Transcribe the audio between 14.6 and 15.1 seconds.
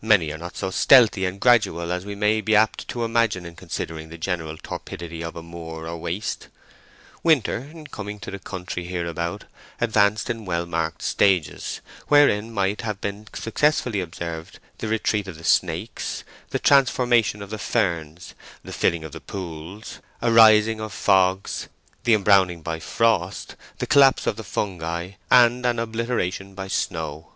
the